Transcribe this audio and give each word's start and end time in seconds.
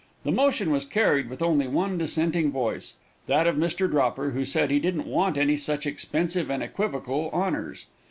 The 0.23 0.31
motion 0.31 0.71
was 0.71 0.83
carried 0.83 1.29
with 1.29 1.43
only 1.43 1.67
one 1.67 1.99
dissenting 1.99 2.51
voice 2.51 2.95
that 3.27 3.45
of 3.45 3.55
Mr. 3.55 3.87
Dropper, 3.87 4.31
who 4.31 4.45
said 4.45 4.71
he 4.71 4.79
didn't 4.79 5.05
want 5.05 5.37
any 5.37 5.55
such 5.57 5.85
expensive 5.85 6.49
and 6.49 6.63
equivocal 6.63 7.29
honors. 7.31 7.85